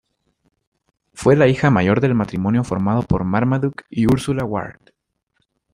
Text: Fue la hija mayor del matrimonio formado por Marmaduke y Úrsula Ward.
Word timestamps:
Fue 1.13 1.35
la 1.35 1.47
hija 1.47 1.69
mayor 1.69 2.01
del 2.01 2.15
matrimonio 2.15 2.63
formado 2.63 3.03
por 3.03 3.23
Marmaduke 3.23 3.83
y 3.87 4.07
Úrsula 4.07 4.43
Ward. 4.43 4.79